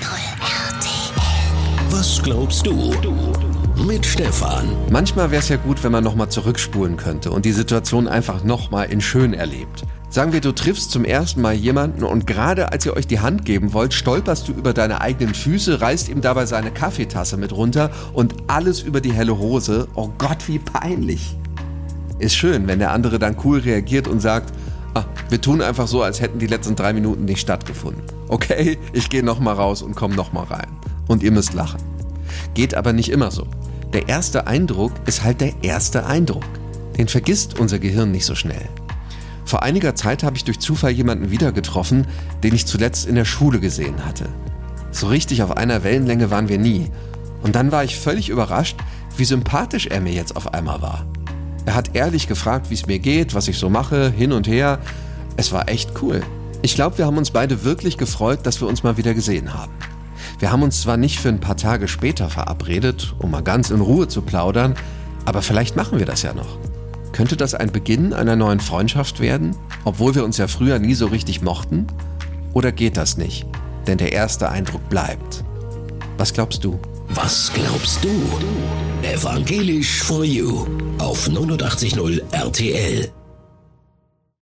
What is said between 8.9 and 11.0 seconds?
in schön erlebt. Sagen wir, du triffst